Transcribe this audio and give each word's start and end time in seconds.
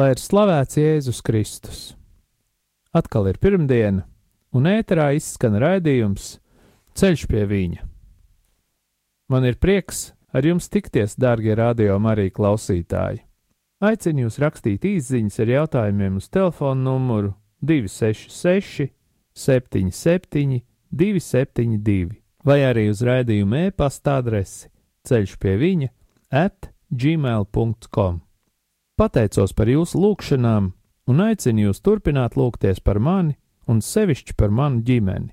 Lai 0.00 0.14
ir 0.14 0.20
slavēts 0.22 0.78
Jēzus 0.78 1.18
Kristus. 1.20 1.80
Atkal 2.96 3.26
ir 3.28 3.36
pirmdiena, 3.42 4.06
un 4.56 4.64
ēterā 4.70 5.10
izskan 5.12 5.58
raidījums 5.60 6.38
Ceļš 6.96 7.24
pie 7.28 7.42
viņa. 7.50 7.82
Man 9.28 9.44
ir 9.44 9.58
prieks 9.60 10.14
ar 10.32 10.46
jums 10.48 10.70
tikties, 10.72 11.18
darbie 11.20 11.52
radio 11.58 11.98
Marija 12.00 12.32
klausītāji. 12.38 13.20
Aicinu 13.84 14.24
jūs 14.24 14.40
rakstīt 14.40 14.86
īsiņas 14.88 15.36
ar 15.44 15.52
jautājumiem 15.56 16.16
uz 16.22 16.30
telefona 16.32 16.80
numuru 16.86 17.34
266, 17.60 18.88
77, 19.36 20.62
272, 20.96 22.16
vai 22.48 22.58
arī 22.70 22.88
uz 22.94 23.04
raidījuma 23.04 23.66
e-pasta 23.68 24.16
adresi 24.22 24.72
ceļš 25.04 25.36
pie 25.44 25.58
viņa 25.60 25.92
at 26.46 26.72
gmail.com. 26.88 28.24
Pateicos 29.00 29.54
par 29.56 29.70
jūsu 29.72 29.96
lūgšanām 29.96 30.64
un 31.08 31.20
aicinu 31.24 31.70
jūs 31.70 31.78
turpināt 31.80 32.34
lūgties 32.36 32.82
par 32.84 32.98
mani 33.00 33.38
un 33.64 33.78
sevišķi 33.80 34.34
par 34.36 34.52
manu 34.52 34.82
ģimeni. 34.84 35.30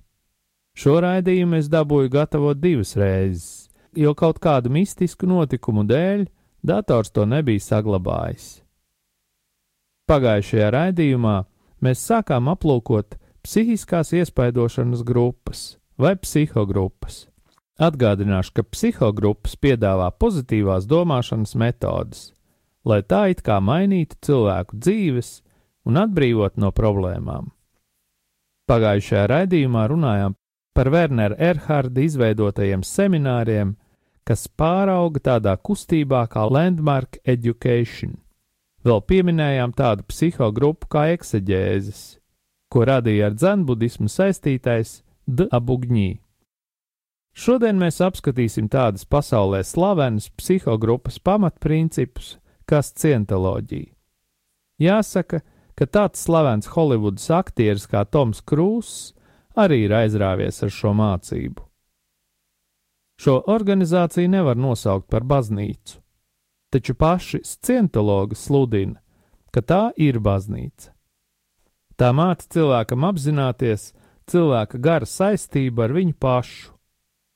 Šo 0.78 1.02
raidījumu 1.04 1.58
es 1.58 1.68
dabūju 1.74 2.14
gatavot 2.14 2.62
divas 2.62 2.94
reizes, 2.96 3.68
jo 3.92 4.14
kaut 4.16 4.40
kādu 4.40 4.72
mistisku 4.72 5.28
notikumu 5.28 5.84
dēļ 5.90 6.24
dators 6.64 7.12
to 7.12 7.26
nebija 7.28 7.66
saglabājis. 7.66 8.62
Pagājušajā 10.08 10.70
raidījumā 10.72 11.36
mēs 11.84 12.06
sākām 12.08 12.48
aplūkot 12.54 13.20
psihiskās 13.44 14.14
iespaidošanas 14.16 15.04
grupas 15.04 15.74
vai 16.00 16.16
psihogrupas. 16.16 17.26
Atgādināšu, 17.84 18.56
ka 18.56 18.64
psihogrupas 18.64 19.60
piedāvā 19.60 20.08
pozitīvās 20.16 20.88
domāšanas 20.88 21.58
metodes, 21.60 22.30
lai 22.88 23.02
tā 23.04 23.28
it 23.34 23.44
kā 23.46 23.60
mainītu 23.60 24.18
cilvēku 24.24 24.80
dzīves 24.80 25.32
un 25.88 26.00
atbrīvot 26.04 26.58
no 26.62 26.72
problēmām. 26.76 27.52
Pagājušajā 28.68 29.26
raidījumā 29.32 29.88
runājām 29.92 30.36
par 30.76 30.92
Wernera 30.94 31.38
Erharda 31.40 32.04
izveidotajiem 32.04 32.84
semināriem, 32.86 33.76
kas 34.28 34.48
pārauga 34.60 35.24
tādā 35.24 35.56
kustībā 35.58 36.26
kā 36.32 36.44
Landmark 36.52 37.20
Education. 37.24 38.18
Vēl 38.84 39.02
pieminējām 39.08 39.74
tādu 39.76 40.06
psihogrupu 40.12 40.90
kā 40.92 41.08
ekseģēzes, 41.16 42.02
ko 42.72 42.84
radīja 42.88 43.32
ar 43.32 43.38
dzenbudismu 43.40 44.12
saistītais 44.12 45.02
D. 45.28 45.48
Abugņī. 45.52 46.20
Šodien 47.38 47.78
mēs 47.80 48.00
apskatīsim 48.02 48.68
tādas 48.74 49.06
pasaulē 49.06 49.62
slavenas 49.68 50.30
psihogrupas 50.40 51.20
pamatprincipus, 51.20 52.36
kā 52.68 52.82
scientoloģija. 52.84 53.94
Jāsaka, 54.78 55.42
ka 55.78 55.86
tāds 55.86 56.22
slavens 56.26 56.70
Holivudas 56.74 57.30
aktieris 57.34 57.88
kā 57.90 58.04
Toms 58.06 58.44
Krūss 58.46 59.14
arī 59.58 59.86
ir 59.88 59.96
aizrāvies 59.98 60.62
ar 60.66 60.74
šo 60.74 60.94
mācību. 60.98 61.64
Šo 63.18 63.40
organizāciju 63.50 64.30
nevar 64.30 64.58
nosaukt 64.58 65.08
par 65.10 65.26
baznīcu, 65.26 65.98
taču 66.70 66.94
paši 66.94 67.42
scientologi 67.46 68.38
sludina, 68.38 69.02
ka 69.50 69.64
tā 69.66 69.82
ir 69.98 70.20
baznīca. 70.22 70.92
Tā 71.98 72.12
māca 72.14 72.46
cilvēkam 72.54 73.08
apzināties 73.08 73.90
cilvēka 74.30 74.78
gara 74.78 75.08
saistību 75.10 75.82
ar 75.82 75.96
viņu 75.98 76.14
pašu, 76.22 76.76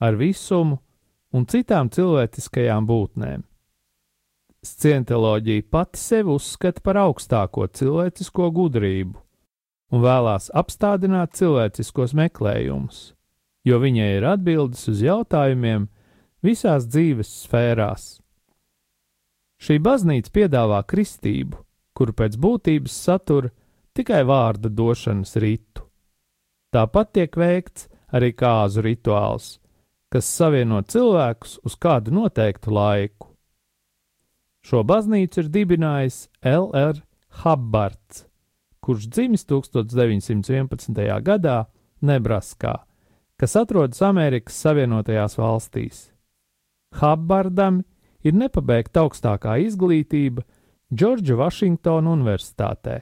ar 0.01 0.17
visumu 0.19 0.77
un 1.33 1.47
citām 1.49 1.89
cilvēciskajām 1.89 2.85
būtnēm. 2.85 3.41
Scientoloģija 4.61 5.63
pati 5.73 5.97
sevi 5.97 6.29
uzskata 6.29 6.83
par 6.85 6.99
augstāko 7.01 7.63
cilvēcisko 7.65 8.49
gudrību 8.53 9.17
un 9.91 10.03
vēlās 10.03 10.51
apstādināt 10.53 11.33
cilvēciskos 11.39 12.13
meklējumus, 12.19 12.99
jo 13.65 13.79
viņai 13.81 14.09
ir 14.19 14.27
atbildes 14.29 14.83
uz 14.91 15.01
jautājumiem 15.01 15.87
visās 16.45 16.85
dzīves 16.85 17.31
sfērās. 17.45 18.05
Šī 19.61 19.79
baznīca 19.81 20.29
piedāvā 20.37 20.83
kristību, 20.93 21.57
kuru 21.97 22.13
pēc 22.21 22.37
būtības 22.37 22.99
satura 23.07 23.49
tikai 23.97 24.21
vārda 24.29 24.69
došanas 24.69 25.35
ritu. 25.41 25.87
Tāpat 26.69 27.11
tiek 27.17 27.33
veikts 27.33 27.89
arī 28.13 28.29
kāzu 28.37 28.85
rituāls, 28.85 29.57
kas 30.13 30.29
savieno 30.29 30.85
cilvēkus 30.85 31.57
uz 31.65 31.81
kādu 31.81 32.13
noteiktu 32.13 32.77
laiku. 32.77 33.30
Šo 34.61 34.83
baznīcu 34.85 35.41
ir 35.41 35.49
dibinājis 35.49 36.27
L.R. 36.45 37.01
Habbards, 37.41 38.25
kurš 38.81 39.07
dzimis 39.09 39.45
1911. 39.49 41.01
gadā 41.25 41.57
Nebraskā, 42.01 42.75
kas 43.41 43.57
atrodas 43.57 44.01
Amerikas 44.05 44.59
Savienotajās 44.61 45.37
valstīs. 45.41 46.01
Habbardam 47.01 47.81
ir 48.21 48.37
nepabeigta 48.37 49.05
augstākā 49.05 49.57
izglītība 49.65 50.45
Džordža 50.93 51.37
Vašingtona 51.39 52.11
Universitātē. 52.13 53.01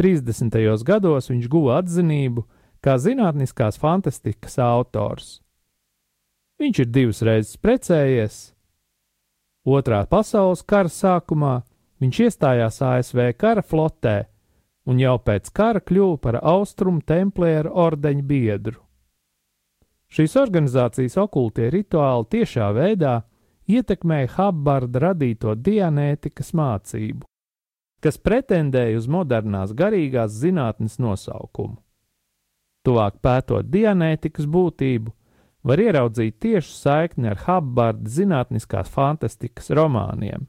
30. 0.00 0.56
gados 0.88 1.28
viņš 1.28 1.48
guva 1.52 1.78
atzinību 1.82 2.46
kā 2.80 2.96
zinātniskās 2.96 3.76
fantastikas 3.78 4.56
autors. 4.64 5.40
Viņš 6.60 6.80
ir 6.80 6.88
divas 6.88 7.20
reizes 7.24 7.60
precējies, 7.60 8.38
Otrā 9.68 10.06
pasaules 10.08 10.62
kara 10.64 10.88
sākumā 10.88 11.60
viņš 12.00 12.20
iestājās 12.26 12.80
ASV 12.80 13.32
kara 13.36 13.62
flotē 13.62 14.24
un 14.88 15.00
jau 15.00 15.18
pēc 15.20 15.50
kara 15.52 15.82
kļuva 15.84 16.16
par 16.18 16.38
austrumu 16.40 17.02
templieru 17.04 17.72
ordeņa 17.76 18.24
biedru. 18.24 18.80
Šīs 20.10 20.34
organizācijas 20.40 21.18
okultie 21.22 21.68
rituāli 21.70 22.26
tiešā 22.32 22.70
veidā 22.74 23.20
ietekmēja 23.70 24.32
Habbarda 24.38 25.04
radīto 25.04 25.54
dianētikas 25.54 26.50
mācību, 26.56 27.28
kas 28.02 28.18
pretendēja 28.18 28.98
uz 28.98 29.06
modernās 29.06 29.76
garīgās 29.76 30.34
zinātnes 30.40 30.98
nosaukumu. 30.98 31.76
Tuvāk 32.80 33.20
pētot 33.20 33.68
dianētikas 33.68 34.48
būtību, 34.48 35.12
var 35.66 35.82
ieraudzīt 35.82 36.38
tiešu 36.40 36.72
saikni 36.72 37.28
ar 37.32 37.42
Habbarda 37.46 38.10
zinātniskās 38.10 38.88
fantastikas 38.92 39.70
romāniem. 39.76 40.46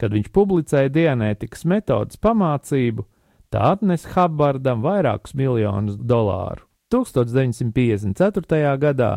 Kad 0.00 0.14
viņš 0.16 0.30
publicēja 0.32 0.90
dianētikas 0.94 1.66
metodas 1.68 2.16
pamācību, 2.16 3.04
tā 3.52 3.74
atnesa 3.74 4.08
Habbardam 4.14 4.82
vairākus 4.82 5.34
miljonus 5.36 5.96
dolāru. 6.00 6.64
1954. 6.90 8.78
gadā 8.82 9.12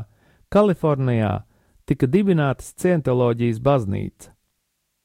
Kalifornijā 0.54 1.42
tika 1.90 2.08
dibināta 2.08 2.64
Scientoloģijas 2.64 3.60
baznīca. 3.64 4.34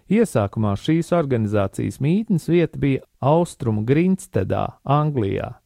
Iesākumā 0.08 0.72
šīs 0.80 1.10
organizācijas 1.12 1.98
mītnes 2.00 2.46
vieta 2.48 2.78
bija 2.80 3.02
Austrumu 3.20 3.82
Grinstedā, 3.84 4.80
Anglijā, 4.84 5.60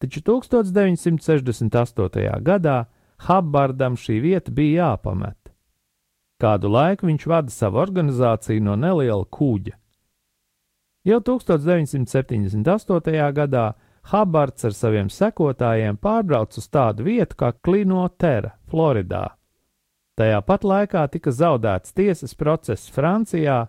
taču 0.00 0.20
1968. 0.24 2.40
gadā 2.44 2.86
Habbardam 3.24 3.96
šī 3.96 4.18
vieta 4.20 4.52
bija 4.52 4.90
jāpamet. 4.90 5.38
Kādu 6.42 6.68
laiku 6.68 7.06
viņš 7.08 7.26
vada 7.30 7.50
savu 7.54 7.78
organizāciju 7.80 8.60
no 8.66 8.74
neliela 8.76 9.24
kuģa. 9.24 9.72
Jau 11.04 11.20
1978. 11.20 13.32
gadā 13.36 13.72
Habbards 14.04 14.64
ar 14.68 14.74
saviem 14.76 15.08
sekotājiem 15.08 15.96
pārbrauca 15.96 16.60
uz 16.60 16.68
tādu 16.68 17.06
vietu 17.06 17.38
kā 17.40 17.52
Klinotera, 17.64 18.50
Floridā. 18.68 19.32
Tajā 20.20 20.42
pat 20.44 20.64
laikā 20.64 21.06
tika 21.10 21.32
zaudēts 21.32 21.96
tiesas 21.96 22.34
process 22.36 22.90
Francijā 22.92 23.66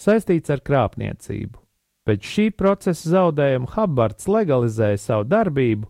saistīts 0.00 0.52
ar 0.52 0.60
krāpniecību. 0.60 1.56
Pēc 2.04 2.28
šī 2.34 2.50
procesa 2.56 3.08
zaudējuma 3.16 3.72
Habbards 3.74 4.28
legalizēja 4.28 4.98
savu 5.00 5.24
darbību 5.28 5.88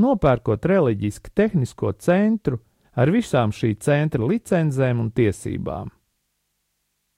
nopērkot 0.00 0.66
reliģisku 0.66 1.32
tehnisko 1.36 1.92
centru 2.00 2.60
ar 2.96 3.10
visām 3.12 3.52
šī 3.54 3.74
centra 3.80 4.26
licencēm 4.26 5.00
un 5.02 5.10
tiesībām. 5.14 5.90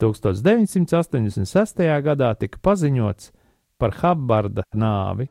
1986. 0.03 1.85
gadā 2.03 2.33
tika 2.39 2.59
paziņots 2.63 3.31
par 3.79 3.95
Habbarda 4.01 4.67
nāvi. 4.75 5.29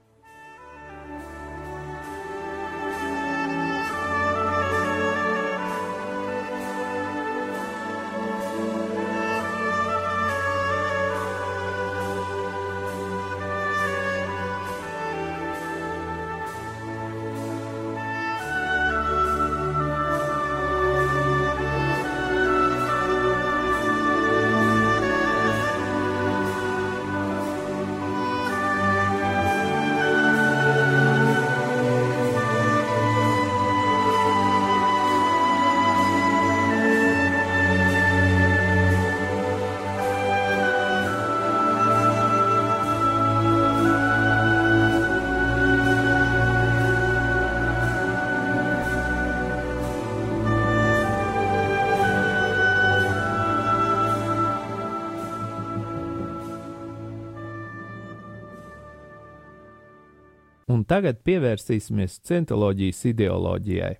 Tagad 60.92 61.22
pievērsīsimies 61.24 62.20
cientoloģijas 62.28 63.06
ideoloģijai. 63.14 63.94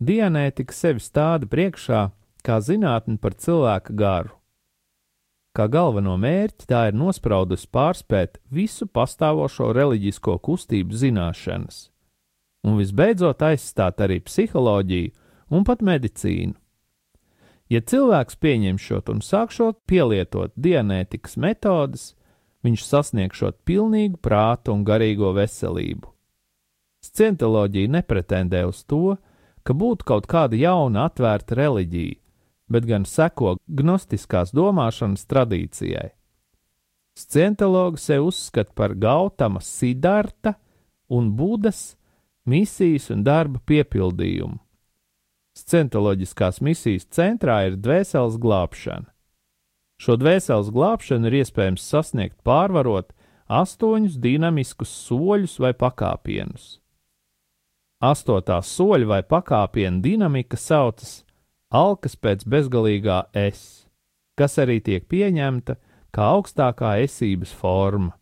Dianētika 0.00 0.74
sevi 0.74 1.02
stāda 1.02 1.48
priekšā 1.50 2.04
kā 2.46 2.58
zinātne 2.62 3.18
par 3.20 3.34
cilvēka 3.34 3.96
garu. 3.98 4.36
Kā 5.50 5.66
galveno 5.66 6.14
mērķi 6.22 6.68
tā 6.70 6.84
ir 6.88 6.94
nospraudusi 6.94 7.66
pārspēt 7.74 8.38
visu 8.54 8.86
pastāvošo 8.86 9.72
reliģisko 9.74 10.36
kustību 10.38 10.94
zināšanas, 10.94 11.88
un 12.62 12.78
visbeidzot 12.78 13.42
aizstāt 13.42 13.98
arī 14.06 14.20
psiholoģiju 14.22 15.10
un 15.50 15.66
pat 15.66 15.82
medicīnu. 15.82 16.54
Ja 17.70 17.82
cilvēks 17.82 18.38
pieņemšot 18.38 19.10
un 19.10 19.20
sākšot 19.26 19.82
pielietot 19.90 20.54
dianētikas 20.54 21.36
metodes, 21.42 22.14
viņš 22.66 22.84
sasniegšot 22.84 23.60
pilnīgu 23.68 24.20
prātu 24.22 24.74
un 24.74 24.84
garīgo 24.84 25.32
veselību. 25.36 26.10
Scientoloģija 27.00 27.92
nepretendē 27.96 28.66
uz 28.68 28.82
to, 28.84 29.16
ka 29.64 29.76
būtu 29.76 30.06
kaut 30.08 30.28
kāda 30.28 30.58
jauna 30.60 31.06
atvērta 31.08 31.56
reliģija, 31.56 32.18
bet 32.70 32.86
gan 32.86 33.06
seko 33.08 33.56
gnostiskās 33.66 34.52
domāšanas 34.56 35.24
tradīcijai. 35.30 36.10
Scientologi 37.18 38.00
sev 38.00 38.28
uzskata 38.30 38.72
par 38.76 38.94
Gautama 38.94 39.60
Siddharta 39.60 40.54
un 41.08 41.32
Budas 41.36 41.96
misijas 42.44 43.10
un 43.10 43.24
darba 43.26 43.60
piepildījumu. 43.66 44.60
Scientoloģiskās 45.58 46.60
misijas 46.64 47.08
centrā 47.12 47.64
ir 47.68 47.76
dvēseles 47.76 48.38
glābšana. 48.40 49.09
Šo 50.00 50.16
dvēseles 50.16 50.70
glābšanu 50.72 51.28
ir 51.28 51.42
iespējams 51.42 51.84
sasniegt 51.84 52.38
pārvarot 52.46 53.10
astoņus 53.52 54.16
dinamiskus 54.22 54.92
soļus 55.04 55.58
vai 55.60 55.74
pakāpienus. 55.76 56.78
Astotā 58.00 58.62
soļa 58.64 59.10
vai 59.10 59.20
pakāpiena 59.28 60.00
dinamika 60.00 60.56
saucas 60.56 61.18
alkas 61.68 62.16
pēc 62.16 62.46
bezgalīgā 62.48 63.20
es, 63.36 63.84
kas 64.40 64.56
arī 64.62 64.78
tiek 64.80 65.04
pieņemta 65.04 65.76
kā 66.16 66.32
augstākā 66.32 66.96
esības 67.04 67.52
forma. 67.52 68.16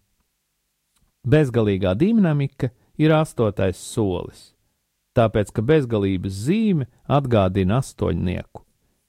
Bezgalīgā 1.22 1.94
dinamika 1.94 2.72
ir 2.98 3.14
astotais 3.14 3.78
solis, 3.78 4.48
tāpēc 5.14 5.54
ka 5.54 5.62
bezgalības 5.62 6.46
zīme 6.48 6.90
atgādina 7.06 7.78
astoņnieku 7.78 8.66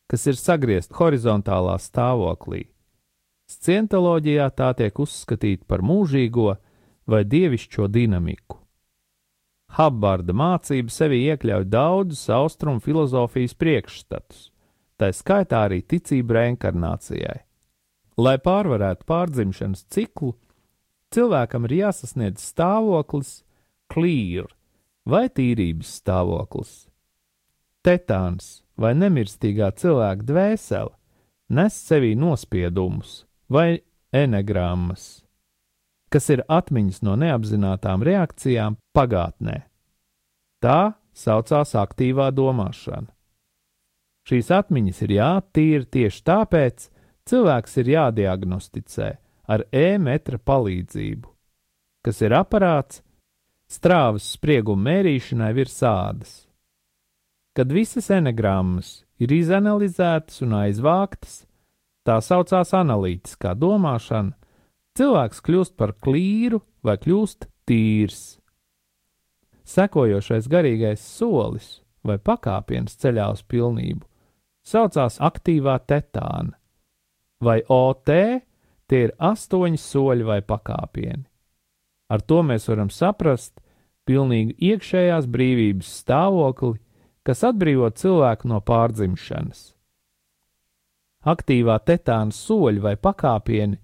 kas 0.10 0.26
ir 0.28 0.38
sagriezta 0.40 0.98
horizontālā 0.98 1.78
stāvoklī. 1.82 2.66
Scientoloģijā 3.50 4.48
tā 4.58 4.72
tiek 4.78 5.00
uzskatīta 5.02 5.66
par 5.70 5.82
mūžīgo 5.86 6.54
vai 7.10 7.24
dievišķo 7.26 7.88
dinamiku. 7.90 8.60
Habbarda 9.78 10.34
mācība 10.34 10.94
sevi 10.94 11.24
iekļauj 11.30 11.66
daudzus 11.70 12.26
austrumu 12.34 12.82
filozofijas 12.82 13.54
priekšstatus, 13.58 14.50
tā 14.98 15.12
skaitā 15.14 15.66
arī 15.68 15.84
ticību 15.86 16.38
reinkarnācijai. 16.38 17.40
Lai 18.20 18.36
pārvarētu 18.44 19.06
pārdzimšanas 19.08 19.86
ciklu, 19.94 20.34
cilvēkam 21.14 21.70
ir 21.70 21.76
jāsasniedz 21.84 22.50
stāvoklis, 22.52 23.44
klīr 23.90 24.50
vai 25.10 25.28
tīrības 25.30 25.94
stāvoklis. 26.02 26.74
Tetāns 27.86 28.60
vai 28.80 28.94
nemirstīgā 28.98 29.74
cilvēka 29.80 30.26
dvēsele 30.30 30.96
nes 31.50 31.74
sevī 31.74 32.14
nospiedumus 32.16 33.24
vai 33.50 33.82
enegrammas, 34.14 35.24
kas 36.14 36.30
ir 36.34 36.44
atmiņas 36.46 37.02
no 37.06 37.16
neapzinātām 37.18 38.06
reakcijām 38.06 38.78
pagātnē. 38.94 39.64
Tā 40.62 40.94
saucās 41.14 41.74
aktīvā 41.78 42.30
domāšana. 42.36 43.10
Šīs 44.30 44.52
atmiņas 44.54 45.02
ir 45.06 45.16
jāattīra 45.16 45.90
tieši 45.90 46.22
tāpēc, 46.30 46.90
cilvēks 47.30 47.78
ir 47.82 47.94
jādiagnosticē 47.96 49.10
ar 49.50 49.66
e-metra 49.74 50.38
palīdzību, 50.38 51.32
kas 52.06 52.22
ir 52.22 52.36
aparāts 52.38 53.02
strāvas 53.70 54.36
sprieguma 54.36 54.92
mērīšanai 54.92 55.50
virs 55.58 55.82
ādas. 55.86 56.36
Kad 57.58 57.72
visas 57.74 58.10
enegrammas 58.14 59.04
ir 59.20 59.34
izanalizētas 59.34 60.42
un 60.46 60.56
aizvāktas, 60.62 61.44
tā 62.06 62.20
saucās 62.24 62.74
analītiskā 62.78 63.56
domāšana, 63.58 64.36
cilvēks 64.98 65.42
kļūst 65.46 65.76
par 65.80 65.96
klīru 65.98 66.62
vai 66.86 66.98
kļūst 67.02 67.50
tīrs. 67.70 68.38
Sekojošais 69.70 70.48
garīgais 70.50 71.02
solis 71.04 71.80
vai 72.06 72.18
pakāpiens 72.18 72.96
ceļā 73.02 73.28
uz 73.34 73.44
pilnību 73.46 74.06
saucās 74.70 75.18
aktīvā 75.22 75.78
tetāna, 75.90 76.54
vai 77.42 77.62
OT 77.66 78.12
tie 78.90 79.02
ir 79.06 79.14
astoņi 79.18 79.80
soļi 79.80 80.28
vai 80.28 80.40
pakāpieni. 80.46 81.26
Ar 82.10 82.22
to 82.26 82.42
mēs 82.46 82.66
varam 82.70 82.90
saprast 82.90 83.60
pilnīgu 84.10 84.56
iekšējās 84.58 85.28
brīvības 85.30 85.92
stāvokli 86.02 86.80
kas 87.28 87.44
atbrīvo 87.48 87.90
cilvēku 87.92 88.50
no 88.50 88.62
pārdzimšanas. 88.66 89.62
Aktīvā 91.30 91.76
tetāna 91.84 92.32
soļi 92.32 92.84
vai 92.84 92.96
pakāpieni 92.96 93.80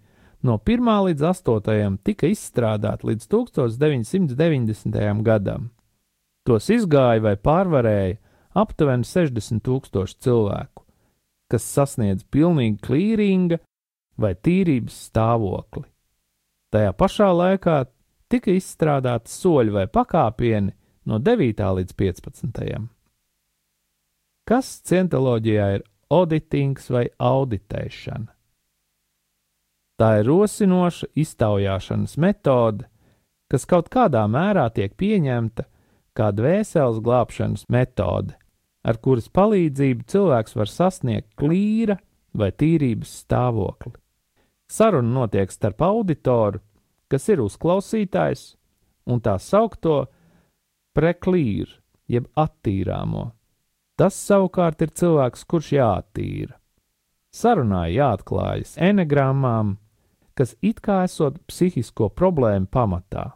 no 0.48 0.56
1 0.62 0.92
līdz 1.10 1.26
8 1.32 1.98
tika 2.04 2.30
izstrādāti 2.32 3.10
līdz 3.10 3.28
1990. 3.28 5.24
gadam. 5.26 5.72
Tos 6.46 6.70
izgāja 6.70 7.24
vai 7.26 7.36
pārvarēja 7.36 8.18
aptuveni 8.56 9.04
60 9.04 9.64
tūkstoši 9.66 10.20
cilvēku, 10.22 10.86
kas 11.52 11.68
sasniedz 11.68 12.24
pilnīgi 12.32 12.80
klīringa 12.86 13.60
vai 14.22 14.36
tīrības 14.36 14.96
stāvokli. 15.10 15.84
Tajā 16.72 16.96
pašā 16.96 17.30
laikā 17.36 17.84
tika 18.32 18.54
izstrādāti 18.56 19.34
soļi 19.34 19.76
vai 19.76 19.88
pakāpieni 19.92 20.72
no 21.10 21.20
9. 21.20 21.66
līdz 21.80 21.98
15. 22.00 22.95
Kas 24.46 24.68
cientoloģijā 24.86 25.68
ir 25.80 25.84
auditings 26.14 26.92
vai 26.94 27.08
auditēšana? 27.18 28.28
Tā 29.98 30.10
ir 30.20 30.28
rosinoša 30.28 31.08
iztaujāšanas 31.18 32.14
metode, 32.22 32.86
kas 33.50 33.64
kaut 33.66 33.88
kādā 33.90 34.26
mērā 34.30 34.68
tiek 34.76 34.94
pieņemta 35.00 35.66
kā 36.16 36.28
dvēseles 36.36 37.00
glābšanas 37.02 37.64
metode, 37.74 38.36
ar 38.86 39.00
kuras 39.02 39.32
palīdzību 39.34 40.06
cilvēks 40.14 40.54
var 40.60 40.70
sasniegt 40.70 41.32
klīra 41.40 41.98
vai 42.38 42.52
tīrības 42.52 43.16
stāvokli. 43.24 43.96
Saruna 44.70 45.24
notiek 45.24 45.50
starp 45.50 45.82
auditoru, 45.88 46.62
kas 47.10 47.26
ir 47.34 47.42
uzklausītājs, 47.42 48.46
un 49.10 49.26
tā 49.26 49.40
saukto 49.42 50.04
preklīru, 50.94 51.80
jeb 52.06 52.30
attīrāmo. 52.38 53.32
Tas 53.96 54.16
savukārt 54.28 54.82
ir 54.84 54.92
cilvēks, 54.92 55.46
kurš 55.48 55.72
jāattīra. 55.78 56.58
Sarunā 57.36 57.86
jāatklājas 57.92 58.76
enegrammām, 58.80 59.78
kas 60.36 60.56
it 60.62 60.82
kā 60.84 61.04
esot 61.08 61.40
psihisko 61.48 62.10
problēmu 62.12 62.68
pamatā. 62.72 63.32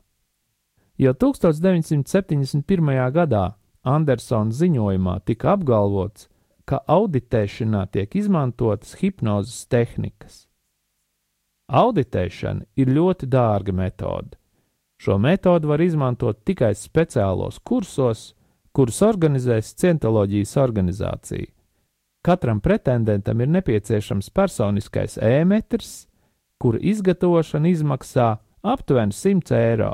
Jau 0.99 1.13
1971. 1.15 2.91
gadā 3.15 3.45
Andersona 3.87 4.51
ziņojumā 4.51 5.15
tika 5.23 5.53
apgalvots, 5.55 6.27
ka 6.67 6.81
auditēšanā 6.91 7.85
tiek 7.93 8.15
izmantotas 8.19 8.97
hipnozes 8.99 9.63
tehnikas. 9.71 10.43
Auditēšana 11.69 12.67
ir 12.75 12.91
ļoti 12.91 13.29
dārga 13.31 13.73
metode. 13.73 14.35
Šo 14.99 15.15
metodi 15.21 15.69
var 15.69 15.79
izmantot 15.79 16.43
tikai 16.43 16.73
speciālos 16.75 17.61
kursos, 17.63 18.33
kurus 18.71 19.01
organizēs 19.05 19.73
Cientoloģijas 19.79 20.55
organizācija. 20.61 21.49
Katram 22.25 22.59
pretendentam 22.59 23.41
ir 23.41 23.47
nepieciešams 23.47 24.29
personiskais 24.35 25.17
e-metrs, 25.23 26.07
kura 26.59 26.79
izgatavošana 26.81 27.67
izmaksā 27.71 28.37
aptuveni 28.61 29.15
100 29.15 29.55
eiro. 29.55 29.93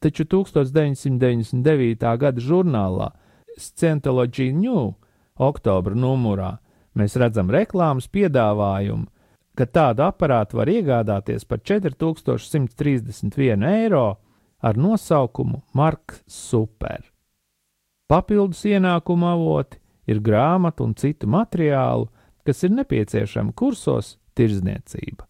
Taču 0.00 0.24
1999. 0.24 2.18
gada 2.18 2.40
žurnālā 2.40 3.10
Scientology 3.58 4.52
New 4.52 4.94
oktobra 5.36 5.94
numurā 5.94 6.58
mēs 6.96 7.16
redzam 7.20 7.50
reklāmas 7.52 8.08
piedāvājumu, 8.10 9.06
ka 9.54 9.66
tādu 9.66 10.02
aparātu 10.06 10.56
var 10.58 10.68
iegādāties 10.72 11.44
par 11.46 11.58
4131 11.62 13.64
eiro 13.70 14.18
ar 14.60 14.76
nosaukumu 14.76 15.62
Marks 15.74 16.22
Super. 16.26 17.19
Papildus 18.10 18.64
ienākumu 18.66 19.28
avoti 19.30 19.78
ir 20.10 20.18
grāmatu 20.18 20.82
un 20.82 20.96
citu 20.98 21.28
materiālu, 21.30 22.08
kas 22.42 22.64
ir 22.66 22.72
nepieciešami 22.74 23.54
kursos 23.54 24.16
tirdzniecība. 24.34 25.29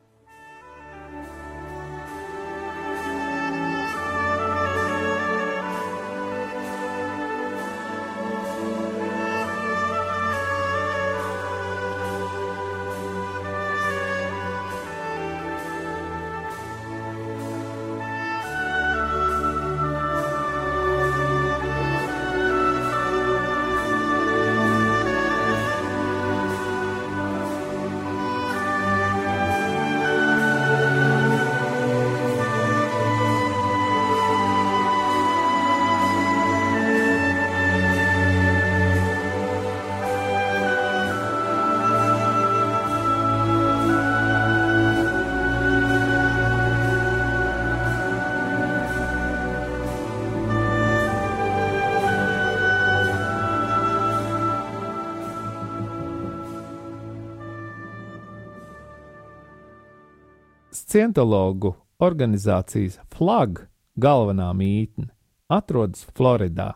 Scientologu 60.91 61.71
organizācijas 62.03 62.97
FLAG 63.15 63.61
galvenā 64.03 64.49
mītne 64.59 65.05
atrodas 65.47 66.01
Floridā. 66.19 66.73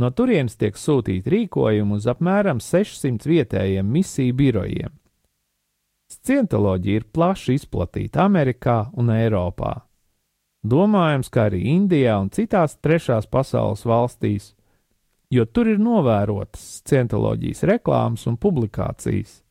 No 0.00 0.08
turienes 0.16 0.56
tiek 0.56 0.78
sūtīti 0.80 1.28
rīkojumi 1.34 1.98
uz 1.98 2.06
apmēram 2.08 2.62
600 2.64 3.28
vietējiem 3.28 3.90
misiju 3.98 4.38
birojiem. 4.38 4.94
Scientoloģija 6.08 7.02
ir 7.02 7.06
plaši 7.12 7.58
izplatīta 7.60 8.24
Amerikā 8.24 8.78
un 8.96 9.12
Eiropā. 9.12 9.74
Domājams, 10.64 11.28
ka 11.28 11.50
arī 11.50 11.66
Indijā 11.74 12.16
un 12.22 12.32
citās 12.32 12.78
trešās 12.80 13.28
pasaules 13.28 13.84
valstīs, 13.84 14.54
jo 15.28 15.44
tur 15.44 15.68
ir 15.68 15.84
novērotas 15.84 16.80
scientoloģijas 16.80 17.66
reklāmas 17.74 18.24
un 18.24 18.40
publikācijas. 18.40 19.42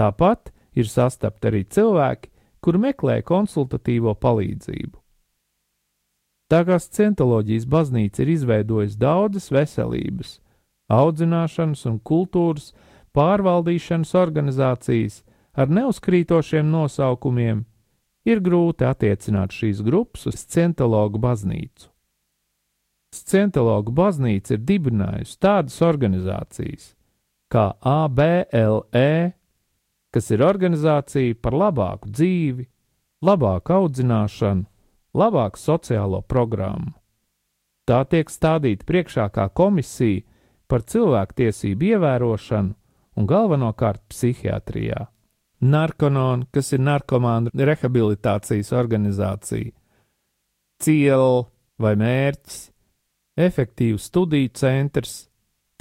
Tāpat 0.00 0.54
ir 0.72 0.88
sastapti 0.88 1.52
arī 1.52 1.66
cilvēki, 1.68 2.31
kur 2.62 2.78
meklē 2.78 3.20
konsultatīvo 3.26 4.14
palīdzību. 4.22 4.98
Tā 6.52 6.60
kā 6.68 6.76
Scientoloģijas 6.80 7.66
baznīca 7.66 8.22
ir 8.22 8.32
izveidojusi 8.34 8.98
daudzas 9.00 9.48
veselības, 9.54 10.36
audzināšanas 10.92 11.86
un 11.88 11.98
kultūras 12.04 12.72
pārvaldīšanas 13.16 14.12
organizācijas 14.20 15.22
ar 15.56 15.72
neuzkrītošiem 15.72 16.68
nosaukumiem, 16.68 17.64
ir 18.28 18.42
grūti 18.44 18.86
attiecināt 18.86 19.56
šīs 19.56 19.80
grupas 19.84 20.28
uz 20.28 20.42
Scientologu 20.44 21.20
baznīcu. 21.22 21.88
Scientologu 23.12 23.92
baznīca 23.92 24.56
ir 24.56 24.66
dibinājusi 24.68 25.38
tādas 25.40 25.80
organizācijas 25.84 26.92
kā 27.52 27.72
ABLE, 27.84 29.32
kas 30.12 30.30
ir 30.30 30.44
organizācija 30.44 31.38
par 31.40 31.56
labāku 31.56 32.10
dzīvi, 32.12 32.66
labāku 33.24 33.76
audzināšanu, 33.78 34.66
labāku 35.16 35.60
sociālo 35.60 36.22
programmu. 36.22 36.92
Tā 37.88 38.04
tiek 38.06 38.30
stādīta 38.30 38.86
priekšā 38.86 39.26
kā 39.34 39.48
komisija 39.50 40.22
par 40.70 40.84
cilvēktiesību 40.86 41.88
ievērošanu 41.96 42.74
un 43.18 43.26
galvenokārt 43.28 44.04
psihiatrijā. 44.12 45.08
Narkonon, 45.62 46.46
kas 46.50 46.72
ir 46.74 46.82
narkomānu 46.82 47.52
rehabilitācijas 47.54 48.72
organizācija, 48.74 49.70
ciela 50.82 51.44
vai 51.78 51.92
mērķis, 51.98 52.56
efektīvs 53.38 54.08
studiju 54.10 54.50
centrs, 54.58 55.14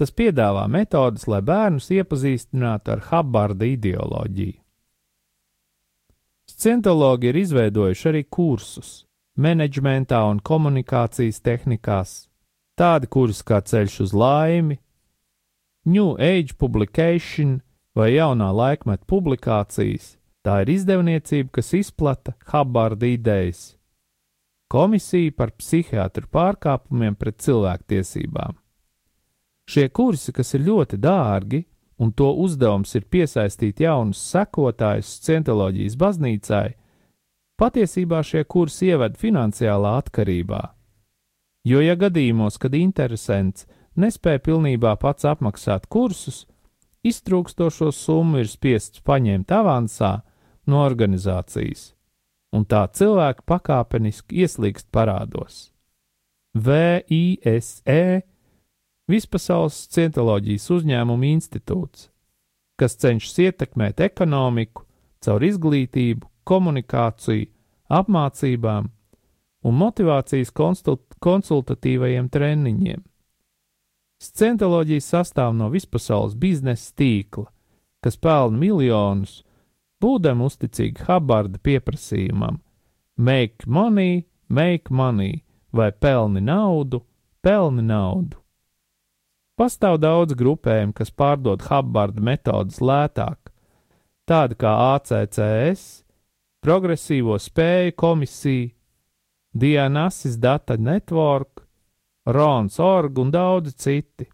Tas 0.01 0.10
piedāvā 0.17 0.63
metodes, 0.65 1.27
lai 1.29 1.43
bērnus 1.46 1.91
iepazīstinātu 1.93 2.89
ar 2.89 3.01
Habbarda 3.12 3.67
ideoloģiju. 3.70 4.55
Scientologi 6.50 7.29
ir 7.29 7.38
izveidojuši 7.38 8.08
arī 8.10 8.22
kursus 8.25 8.89
menedžmentā 9.38 10.24
un 10.29 10.39
komunikācijas 10.41 11.38
tehnikās, 11.46 12.13
tādi 12.74 13.10
kursi 13.13 13.46
kā 13.46 13.60
ceļš 13.62 14.00
uz 14.08 14.15
laimi, 14.17 14.79
New 15.86 16.15
Age 16.17 16.58
Publication 16.58 17.60
vai 17.98 18.15
jaunā 18.15 18.50
laikmeta 18.53 19.05
publikācijas. 19.05 20.15
Tā 20.41 20.63
ir 20.63 20.74
izdevniecība, 20.74 21.51
kas 21.60 21.74
izplata 21.77 22.34
Habbarda 22.50 23.05
idejas. 23.05 23.75
Komisija 24.65 25.38
par 25.38 25.53
psihiatru 25.62 26.25
pārkāpumiem 26.34 27.13
pret 27.22 27.38
cilvēktiesībām. 27.46 28.61
Šie 29.72 29.88
kursi, 29.88 30.34
kas 30.36 30.50
ir 30.58 30.66
ļoti 30.66 30.98
dārgi, 31.00 31.62
un 32.04 32.10
to 32.12 32.28
uzdevums 32.44 32.92
ir 32.98 33.06
piesaistīt 33.08 33.80
jaunus 33.80 34.20
sekotājus 34.34 35.13
Cientoloģijas 35.24 35.96
baznīcai, 36.01 36.66
patiesībā 37.62 38.20
šie 38.25 38.42
kursi 38.51 38.90
ieved 38.92 39.16
finansiālā 39.22 39.94
atkarībā. 40.01 40.62
Jo, 41.63 41.80
ja 41.80 41.96
gadījumos, 41.96 42.58
kad 42.60 42.75
interesants 42.75 43.68
nespēja 43.96 44.42
pilnībā 44.44 44.96
pats 45.00 45.30
apmaksāt 45.30 45.86
kursus, 45.88 46.42
iztrūkstošo 47.08 47.94
summu 47.96 48.42
ir 48.42 48.51
spiests 48.51 49.06
paņemt 49.08 49.54
avansā 49.56 50.12
no 50.68 50.82
organizācijas, 50.84 51.94
un 52.51 52.68
tā 52.68 52.84
cilvēki 52.92 53.48
pakāpeniski 53.48 54.44
ieslīgst 54.44 54.90
parādos. 54.92 55.70
VISE 56.51 58.31
Vispasaules 59.12 59.75
cientoloģijas 59.91 60.70
uzņēmuma 60.72 61.27
institūts, 61.34 62.06
kas 62.80 62.96
cenšas 63.01 63.39
ietekmēt 63.44 64.00
ekonomiku 64.06 64.86
caur 65.25 65.44
izglītību, 65.44 66.30
komunikāciju, 66.48 67.50
apmācībām 67.91 68.88
un 69.68 69.77
motivācijas 69.77 70.53
konsult 70.56 71.03
konsultatīvajiem 71.22 72.30
treniņiem. 72.32 73.03
Scientoloģija 74.22 75.03
sastāv 75.03 75.53
no 75.58 75.68
vispasaules 75.74 76.38
biznesa 76.38 76.94
tīkla, 76.98 77.48
kas 78.06 78.18
pelna 78.22 78.58
miljonus, 78.58 79.41
būdam 80.01 80.46
uzticīgi 80.46 81.08
Habarda 81.08 81.60
pieprasījumam- 81.60 82.62
make 83.30 83.68
money, 83.68 84.25
make 84.48 84.94
money, 84.94 85.44
vai 85.74 85.91
pelni 85.91 86.41
naudu, 86.41 87.03
pelni 87.41 87.82
naudu. 87.82 88.41
Pastāv 89.62 90.00
daudz 90.01 90.34
grupējumu, 90.34 90.96
kas 90.98 91.12
pārdod 91.13 91.62
Hubbarda 91.68 92.22
metodas 92.25 92.80
lētāk, 92.82 93.51
tādi 94.25 94.56
kā 94.58 94.72
ACCS, 94.96 95.84
Progresīvo 96.65 97.36
spēju 97.38 97.94
komisija, 97.94 98.72
Dianasis 99.53 100.39
Data 100.41 100.80
Network, 100.82 101.62
Rons 102.25 102.80
Org 102.82 103.20
un 103.22 103.30
daudzi 103.34 103.75
citi. 103.77 104.25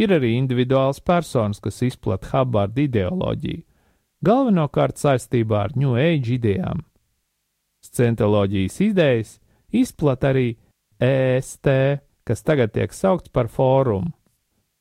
Ir 0.00 0.16
arī 0.16 0.32
individuāls 0.38 1.02
personas, 1.04 1.60
kas 1.60 1.82
izplata 1.84 2.32
Hubbard 2.32 2.80
ideoloģiju, 2.80 3.66
galvenokārt 4.24 4.96
saistībā 4.96 5.60
ar 5.66 5.76
New 5.76 5.92
Age 6.00 6.38
idejām. 6.38 6.80
Scientoloģijas 7.84 8.80
idejas 8.88 9.36
izplata 9.68 10.32
arī 10.32 10.48
EST, 10.96 11.68
kas 12.24 12.48
tagad 12.48 12.72
tiek 12.72 12.96
saukts 12.96 13.28
par 13.28 13.52
fórumu. 13.52 14.16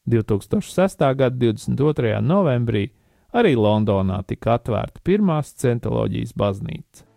2006. 0.10 1.06
gada 1.16 1.36
22. 1.36 2.18
novembrī 2.22 2.88
arī 3.34 3.54
Londonā 3.56 4.24
tika 4.28 4.58
atvērta 4.58 5.04
pirmā 5.06 5.40
Scientoloģijas 5.46 6.34
baznīca. 6.36 7.11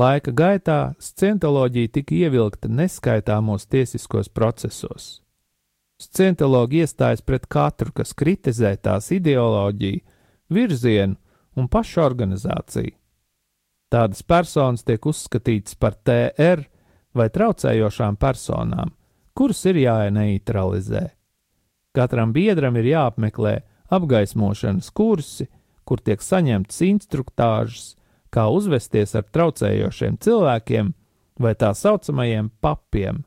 Laika 0.00 0.32
gaitā 0.32 0.94
scientoloģija 1.02 1.90
tika 1.92 2.14
ievilkta 2.14 2.70
neskaitāmos 2.72 3.66
tiesiskos 3.68 4.30
procesos. 4.32 5.18
Scientologi 6.00 6.80
iestājas 6.80 7.20
pret 7.26 7.44
katru, 7.50 7.92
kas 7.92 8.14
kritizē 8.16 8.70
tās 8.80 9.10
ideoloģiju, 9.12 10.00
virzienu 10.48 11.18
un 11.58 11.68
pašu 11.68 12.00
organizāciju. 12.06 12.94
Tādas 13.92 14.22
personas 14.22 14.86
tiek 14.86 15.04
uzskatītas 15.04 15.76
par 15.76 15.98
TR 16.06 16.64
vai 17.12 17.28
traucējošām 17.34 18.16
personām, 18.16 18.94
kuras 19.36 19.64
ir 19.68 19.82
jāneutralizē. 19.82 21.08
Katram 21.92 22.32
biedram 22.32 22.78
ir 22.80 22.92
jāapmeklē 22.94 23.56
apgaismošanas 23.90 24.92
kursi, 24.94 25.50
kur 25.84 26.00
tiek 26.00 26.22
saņemtas 26.22 26.84
instruktāžas, 26.86 27.96
kā 28.34 28.46
uzvesties 28.52 29.16
ar 29.18 29.26
traucējošiem 29.34 30.18
cilvēkiem 30.22 30.92
vai 31.40 31.54
tā 31.58 31.72
saucamajiem 31.74 32.50
papiem 32.60 33.24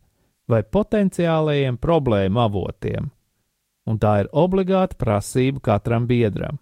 vai 0.50 0.62
potenciālajiem 0.64 1.80
problēmu 1.82 2.42
avotiem, 2.44 3.10
un 3.88 4.00
tā 4.00 4.20
ir 4.24 4.30
obligāta 4.32 4.98
prasība 5.00 5.64
katram 5.72 6.08
biedram. 6.08 6.60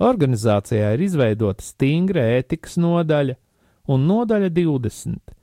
Organizācijā 0.00 0.94
ir 0.96 1.02
izveidota 1.04 1.64
stingra 1.64 2.24
ētikas 2.38 2.78
nodaļa 2.80 3.36
un 3.92 4.06
nodaļa 4.08 4.48
20, 4.56 5.34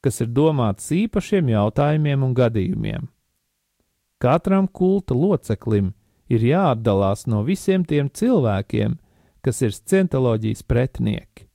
kas 0.00 0.22
ir 0.24 0.30
domāts 0.32 0.88
īpašiem 0.94 1.50
jautājumiem 1.52 2.24
un 2.24 2.32
gadījumiem. 2.36 3.08
Katram 4.22 4.68
kulta 4.72 5.14
loceklim 5.14 5.92
ir 6.32 6.44
jāatdalās 6.48 7.26
no 7.28 7.42
visiem 7.44 7.84
tiem 7.84 8.08
cilvēkiem, 8.08 8.96
kas 9.46 9.62
ir 9.62 9.74
scientoloģijas 9.74 10.64
pretinieki. 10.66 11.46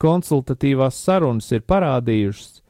Konsultatīvās 0.00 0.96
sarunas 0.96 1.48
ir 1.52 1.64
parādījušas, 1.68 2.62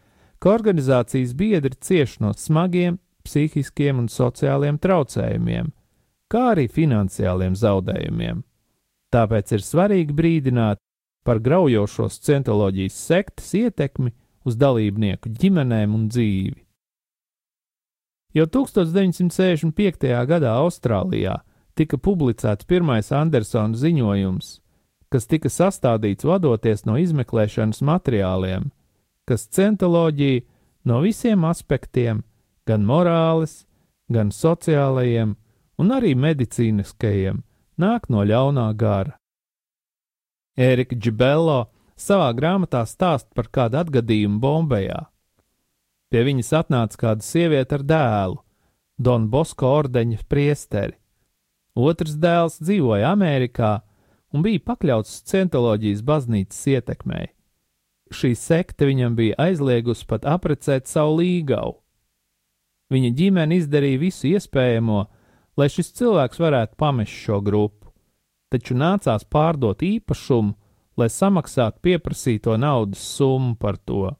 ka 0.42 0.52
organizācijas 0.54 1.34
biedri 1.38 1.78
cieš 1.82 2.18
no 2.22 2.32
smagiem 2.34 2.98
psihiskiem 3.26 4.02
un 4.02 4.10
sociāliem 4.10 4.78
traucējumiem, 4.82 5.72
kā 6.30 6.42
arī 6.52 6.66
finansiāliem 6.70 7.56
zaudējumiem. 7.58 8.44
Tāpēc 9.14 9.56
ir 9.56 9.64
svarīgi 9.64 10.14
brīdināt 10.14 10.82
par 11.26 11.40
graujošo 11.42 12.06
scientoloģijas 12.12 13.00
sektas 13.08 13.50
ietekmi 13.58 14.12
uz 14.46 14.58
dalībnieku 14.58 15.32
ģimenēm 15.34 15.94
un 15.98 16.06
dzīvi. 16.10 16.62
Jau 18.36 18.46
1965. 18.52 20.10
gadā 20.28 20.52
Austrālijā 20.60 21.38
tika 21.76 21.98
publicēts 22.00 22.66
pirmais 22.68 23.12
Andersona 23.12 23.76
ziņojums, 23.76 24.48
kas 25.12 25.28
tika 25.30 25.50
sastādīts 25.52 26.26
vadoties 26.26 26.86
no 26.88 26.96
izmeklēšanas 27.00 27.82
materiāliem, 27.86 28.70
kas 29.28 29.46
centoloģiju 29.52 30.44
no 30.88 31.00
visiem 31.04 31.44
aspektiem, 31.46 32.22
gan 32.66 32.86
morāles, 32.86 33.64
gan 34.08 34.32
sociālajiem 34.34 35.36
un 35.78 35.92
arī 35.92 36.14
medicīniskajiem, 36.18 37.42
nāk 37.78 38.08
no 38.08 38.24
ļaunā 38.24 38.70
gara. 38.78 39.18
Ērika 40.56 40.96
Džibello 40.96 41.66
savā 42.00 42.30
grāmatā 42.36 42.82
stāst 42.88 43.28
par 43.36 43.50
kādu 43.52 43.82
atgadījumu 43.82 44.40
Bombejā. 44.40 45.02
Pie 46.08 46.22
viņas 46.24 46.52
atnāca 46.62 47.02
kāda 47.02 47.26
sieviete 47.26 47.76
ar 47.76 47.84
dēlu, 47.84 48.38
Don 48.96 49.26
Bosko 49.28 49.68
ordeņa 49.82 50.22
priesteri, 50.30 50.96
Otrs 51.76 52.16
dēls 52.16 52.56
dzīvoja 52.64 53.10
Amerikā 53.12 53.80
un 54.32 54.44
bija 54.44 54.62
pakļauts 54.64 55.20
Scientoloģijas 55.20 56.02
baznīcas 56.06 56.62
ietekmei. 56.72 57.26
Šī 58.12 58.32
sekte 58.38 58.86
viņam 58.88 59.16
bija 59.18 59.36
aizliegusi 59.48 60.06
pat 60.08 60.24
aprecēt 60.24 60.88
savu 60.88 61.18
līgavu. 61.20 61.74
Viņa 62.92 63.10
ģimene 63.18 63.58
izdarīja 63.58 63.98
visu 63.98 64.28
iespējamo, 64.30 65.00
lai 65.58 65.66
šis 65.72 65.90
cilvēks 65.98 66.40
varētu 66.40 66.78
pamest 66.78 67.12
šo 67.12 67.40
grupu, 67.42 67.90
taču 68.52 68.76
nācās 68.78 69.26
pārdot 69.26 69.82
īpašumu, 69.82 70.54
lai 70.96 71.08
samaksātu 71.12 71.82
pieprasīto 71.82 72.54
naudas 72.56 73.02
summu 73.02 73.56
par 73.60 73.76
to. 73.76 74.14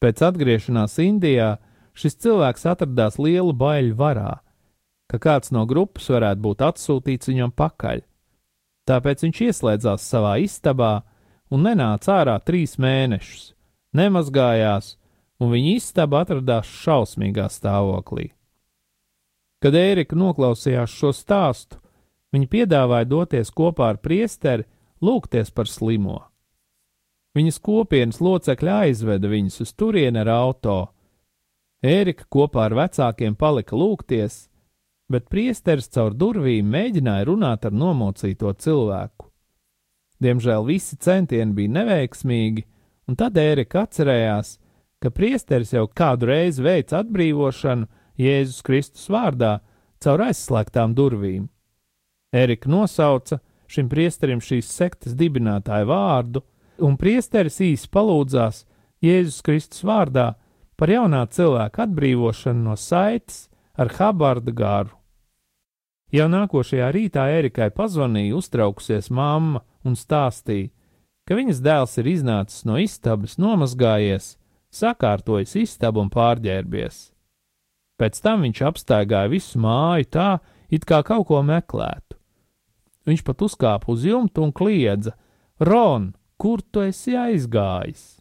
Pēc 0.00 0.22
atgriešanās 0.30 0.94
Indijā 1.02 1.58
šis 1.92 2.16
cilvēks 2.22 2.64
atradās 2.70 3.18
lielu 3.20 3.52
baiļu 3.52 3.98
varā 3.98 4.38
ka 5.10 5.18
kāds 5.18 5.50
no 5.54 5.64
grupas 5.66 6.06
varētu 6.12 6.44
būt 6.44 6.62
atsūtīts 6.62 7.30
viņam 7.32 7.52
pakaļ. 7.58 8.04
Tāpēc 8.86 9.24
viņš 9.26 9.40
ieslēdzās 9.46 10.06
savā 10.06 10.36
istabā 10.42 10.92
un 11.50 11.66
nenāca 11.66 12.20
ārā 12.20 12.36
trīs 12.46 12.76
mēnešus, 12.80 13.52
nemazgājās, 13.98 14.94
un 15.40 15.52
viņa 15.54 15.76
istaba 15.76 16.24
atradās 16.24 16.70
šausmīgā 16.82 17.48
stāvoklī. 17.50 18.30
Kad 19.60 19.76
Ērika 19.76 20.16
noklausījās 20.16 20.92
šo 20.96 21.12
stāstu, 21.12 21.80
viņa 22.32 22.48
piedāvāja 22.48 23.08
doties 23.08 23.50
kopā 23.52 23.90
ar 23.92 24.00
priesteri, 24.00 24.64
lūgties 25.04 25.50
par 25.52 25.68
slimo. 25.68 26.20
Viņas 27.36 27.60
kopienas 27.62 28.18
locekļi 28.24 28.70
aizveda 28.74 29.28
viņus 29.30 29.60
uz 29.62 29.74
turieni 29.78 30.22
ar 30.22 30.30
auto. 30.34 30.78
Ērika 31.84 32.26
kopā 32.28 32.66
ar 32.66 32.74
vecākiem 32.76 33.36
palika 33.38 33.76
lūgties, 33.78 34.49
bet 35.10 35.28
priesteris 35.32 35.90
caur 35.90 36.14
durvīm 36.14 36.68
mēģināja 36.70 37.26
runāt 37.26 37.66
ar 37.66 37.74
nomocīto 37.74 38.52
cilvēku. 38.62 39.26
Diemžēl 40.20 40.66
visi 40.68 40.98
centieni 41.00 41.56
bija 41.56 41.74
neveiksmīgi, 41.80 42.66
un 43.08 43.16
tad 43.18 43.38
Ērika 43.40 43.86
atcerējās, 43.86 44.58
ka 45.00 45.10
priesteris 45.10 45.72
jau 45.72 45.86
kādu 45.88 46.28
reizi 46.28 46.62
veica 46.62 47.00
atbrīvošanu 47.00 47.88
Jēzus 48.20 48.60
Kristus 48.62 49.08
vārdā 49.10 49.58
caur 50.04 50.26
aizslēgtām 50.28 50.94
durvīm. 50.94 51.48
Ērika 52.36 52.70
nosauca 52.70 53.40
šim 53.70 53.88
priesterim 53.90 54.42
šīs 54.44 54.68
sektas 54.70 55.16
dibinātāju 55.18 55.88
vārdu, 55.88 56.44
un 56.84 57.00
priesteris 57.00 57.58
īsi 57.64 57.88
palūdzās 57.90 58.64
Jēzus 59.02 59.40
Kristus 59.42 59.82
vārdā 59.88 60.34
par 60.76 60.92
jaunā 60.92 61.24
cilvēka 61.32 61.86
atbrīvošanu 61.88 62.68
no 62.68 62.76
saites 62.76 63.48
ar 63.80 63.92
Habarda 63.96 64.52
gāru. 64.52 64.99
Jau 66.10 66.26
nākošajā 66.26 66.88
rītā 66.90 67.28
Erikai 67.38 67.68
pazvanīja 67.70 68.34
uztraukusies 68.34 69.12
mamma 69.14 69.62
un 69.86 69.94
stāstīja, 69.94 70.72
ka 71.22 71.38
viņas 71.38 71.62
dēls 71.62 71.94
ir 72.02 72.10
iznācis 72.10 72.64
no 72.66 72.80
istabas, 72.82 73.36
nomazgājies, 73.38 74.34
sakārtojis 74.74 75.54
istabu 75.62 76.02
un 76.02 76.10
pārģērbies. 76.10 76.98
Pēc 78.00 78.18
tam 78.24 78.42
viņš 78.42 78.62
apstaigāja 78.66 79.30
visu 79.30 79.62
māju 79.62 80.10
tā, 80.16 80.30
it 80.66 80.86
kā 80.88 81.02
kaut 81.06 81.28
ko 81.30 81.44
meklētu. 81.46 82.18
Viņš 83.06 83.22
pat 83.26 83.46
uzkāpa 83.46 83.92
uz 83.94 84.02
jumta 84.08 84.42
un 84.42 84.50
kliedza: 84.50 85.14
Ron, 85.62 86.10
kur 86.40 86.62
tu 86.62 86.82
esi 86.82 87.14
aizgājis? 87.14 88.18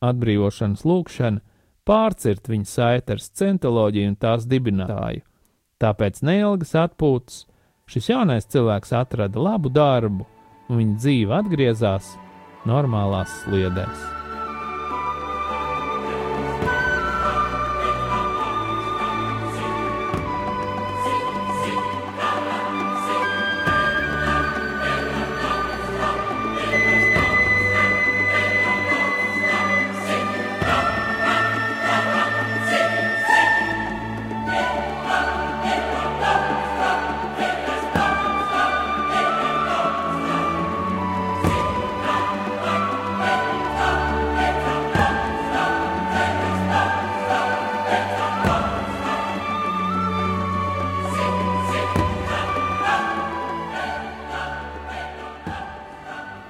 Atbrīvošanas 0.00 0.86
lūkšana 0.88 1.44
pārcirt 1.84 2.48
viņa 2.48 2.68
saiti 2.68 3.12
ar 3.12 3.20
centoloģiju 3.20 4.14
un 4.14 4.16
tās 4.16 4.46
dibinātāju. 4.48 5.27
Tāpēc 5.78 6.22
neilgas 6.26 6.74
atpūtas 6.74 7.44
šis 7.88 8.10
jaunais 8.10 8.48
cilvēks 8.50 8.94
atrada 8.98 9.38
labu 9.38 9.70
darbu, 9.70 10.26
un 10.68 10.82
viņa 10.82 11.00
dzīve 11.00 11.38
atgriezās 11.38 12.16
normālās 12.68 13.42
sliedēs. 13.44 14.17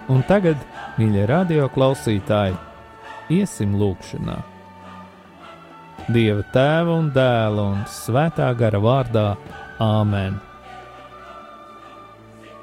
Un 0.08 0.22
tagad, 0.24 0.60
mīļie 0.96 1.26
radio 1.28 1.66
klausītāji, 1.68 2.54
iesim 3.28 3.74
lūgšanā. 3.76 4.38
Dieva 6.08 6.44
tēva 6.54 6.94
un 6.96 7.10
dēla 7.12 7.64
un 7.74 7.82
svētā 7.92 8.46
gara 8.56 8.80
vārdā 8.80 9.26
Āmen. 9.84 10.38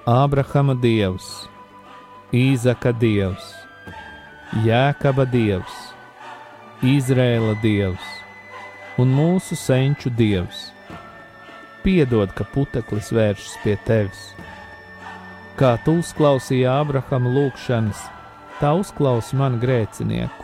Ābrahama 0.10 0.74
dievs, 0.82 1.28
Īzaka 2.34 2.96
dievs, 2.98 3.52
Jēkaba 4.66 5.28
dievs, 5.30 5.78
Izrēla 6.82 7.54
dievs 7.62 8.10
un 8.98 9.14
mūsu 9.14 9.54
senču 9.60 10.10
dievs. 10.10 10.72
Piedod, 11.86 12.34
ka 12.34 12.48
puteklis 12.56 13.14
vēršas 13.14 13.62
pie 13.62 13.78
tevis 13.86 14.32
Kā 15.56 15.78
tu 15.86 15.94
uzklausīji 16.02 16.66
Ābrahama 16.68 17.30
lūgšanas, 17.32 18.00
tā 18.60 18.74
uzklausi 18.76 19.38
manu 19.40 19.62
grēcinieku. 19.62 20.44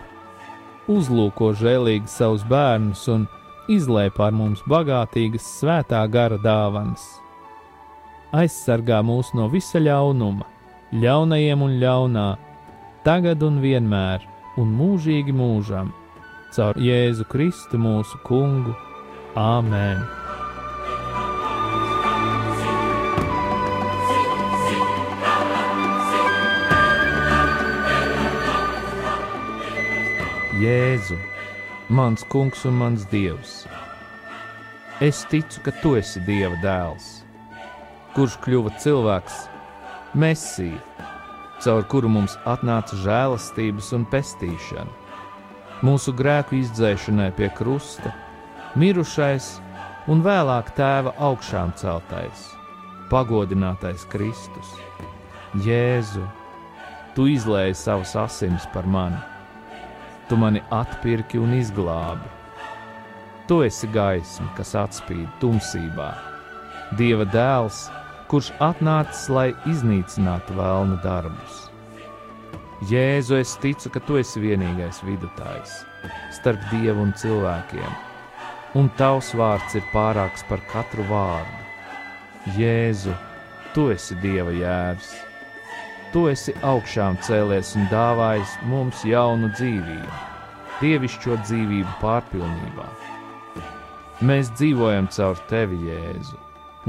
Uzlūko 0.91 1.49
žēlīgi 1.59 2.07
savus 2.07 2.45
bērnus 2.47 3.01
un 3.11 3.25
izlēj 3.71 4.13
pār 4.15 4.31
mums 4.31 4.63
bagātīgas 4.71 5.49
svētā 5.59 6.05
gara 6.13 6.37
dāvanas. 6.39 7.03
Aizsargā 8.31 9.01
mūs 9.03 9.33
no 9.35 9.49
visa 9.51 9.83
ļaunuma, 9.83 10.47
ļaunajiem 11.03 11.67
un 11.67 11.75
ļaunā, 11.83 12.29
tagad 13.03 13.43
un 13.43 13.59
vienmēr, 13.59 14.23
un 14.63 14.71
mūžīgi 14.79 15.35
mūžam, 15.35 15.91
caur 16.55 16.79
Jēzu 16.79 17.27
Kristu 17.27 17.83
mūsu 17.83 18.23
kungu. 18.23 18.79
Āmen! 19.35 20.20
Jēzu, 30.61 31.15
mans 31.89 32.21
kungs 32.29 32.67
un 32.69 32.75
mans 32.77 33.05
dievs. 33.09 33.63
Es 35.01 35.23
ticu, 35.31 35.61
ka 35.65 35.71
tu 35.81 35.95
esi 35.97 36.21
Dieva 36.27 36.59
dēls, 36.61 37.07
kurš 38.13 38.35
kļuva 38.43 38.73
cilvēks, 38.83 39.39
Mēsija, 40.21 41.07
caur 41.63 41.87
kuru 41.89 42.11
mums 42.13 42.35
atnāca 42.51 42.99
žēlastības 43.01 43.89
un 43.97 44.05
pestīšana, 44.11 44.85
mūsu 45.87 46.13
grēku 46.19 46.59
izdzēšanai 46.59 47.31
pie 47.39 47.49
krusta, 47.57 48.13
mirušais 48.77 49.49
un 50.13 50.21
vēlāk 50.21 50.75
tēva 50.77 51.15
augšām 51.31 51.73
celtais, 51.81 52.45
pagodinātais 53.09 54.05
Kristus. 54.13 54.77
Jēzu, 55.65 56.27
tu 57.17 57.31
izlēji 57.33 57.81
savus 57.81 58.13
asinis 58.27 58.69
par 58.75 58.85
mani 58.85 59.30
tu 60.31 60.37
mani 60.39 60.61
atpirki 60.71 61.35
un 61.43 61.51
izglābi. 61.51 62.29
Tu 63.49 63.57
esi 63.67 63.87
gaisma, 63.91 64.45
kas 64.55 64.69
atspīd 64.79 65.25
tumsībā, 65.41 66.11
Dieva 66.99 67.25
dēls, 67.31 67.85
kurš 68.31 68.49
atnācis, 68.63 69.25
lai 69.31 69.49
iznīcinātu 69.67 70.55
vēlnu 70.55 70.97
darbus. 71.03 71.57
Jēzu, 72.87 73.37
es 73.39 73.57
ticu, 73.63 73.91
ka 73.91 74.01
tu 74.07 74.19
esi 74.19 74.43
vienīgais 74.43 75.01
vidutājs 75.07 75.81
starp 76.35 76.63
dievu 76.71 77.03
un 77.05 77.11
cilvēkiem, 77.15 77.97
un 78.79 78.87
tavs 78.99 79.33
vārds 79.35 79.75
ir 79.79 79.83
pārāks 79.91 80.47
par 80.47 80.63
katru 80.71 81.07
vārdu. 81.11 82.55
Jēzu, 82.55 83.15
tu 83.75 83.89
esi 83.95 84.15
dieva 84.23 84.55
jēvs 84.55 85.11
tu 86.13 86.27
esi 86.31 86.53
augšām 86.67 87.17
cēlies 87.23 87.75
un 87.79 87.87
dāvājis 87.91 88.57
mums 88.67 89.03
jaunu 89.07 89.49
dzīvību, 89.55 90.19
dievišķo 90.81 91.37
dzīvību 91.45 91.93
pārpilnībā. 92.01 92.87
Mēs 94.27 94.51
dzīvojam 94.57 95.07
caur 95.09 95.39
tevi, 95.49 95.79
Jēzu, 95.87 96.37